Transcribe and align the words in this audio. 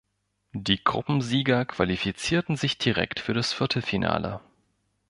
Die 0.55 0.83
Gruppensieger 0.83 1.63
qualifizierten 1.65 2.55
sich 2.55 2.79
direkt 2.79 3.19
für 3.19 3.35
das 3.35 3.53
Viertelfinale. 3.53 4.41